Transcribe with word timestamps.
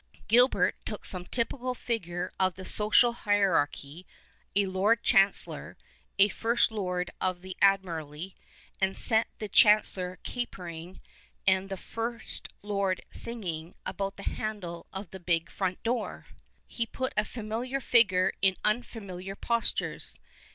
Gilbert 0.27 0.75
took 0.83 1.05
some 1.05 1.27
typical 1.27 1.75
figure 1.75 2.33
of 2.39 2.55
the 2.55 2.65
social 2.65 3.13
hier 3.13 3.53
archy— 3.53 4.07
a 4.55 4.65
Lord 4.65 5.03
Chancellor, 5.03 5.77
a 6.17 6.27
First 6.27 6.71
Lord 6.71 7.11
of 7.21 7.43
the 7.43 7.55
Admiralty— 7.61 8.35
and 8.81 8.97
set 8.97 9.27
the 9.37 9.47
Chancellor 9.47 10.17
capering 10.23 11.01
and 11.45 11.69
the 11.69 11.77
First 11.77 12.49
Lord 12.63 13.01
singing 13.11 13.75
about 13.85 14.17
the 14.17 14.23
handle 14.23 14.87
of 14.91 15.11
the 15.11 15.19
big 15.19 15.51
front 15.51 15.83
door. 15.83 16.25
He 16.65 16.87
put 16.87 17.13
a 17.15 17.23
familiar 17.23 17.79
figure 17.79 18.33
in 18.41 18.55
unfamiliar 18.65 19.35
postures. 19.35 20.19